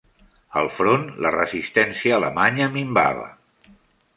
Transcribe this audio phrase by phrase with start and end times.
[0.61, 3.29] Al front, la resistència alemanya minvava.